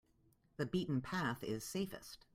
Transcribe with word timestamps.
The 0.57 0.65
beaten 0.65 1.01
path 1.01 1.43
is 1.43 1.63
safest. 1.63 2.25